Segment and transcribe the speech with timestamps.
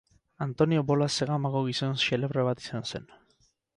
[0.45, 3.07] Antonio Bolas Zegamako gizon xelebre bat izan zen.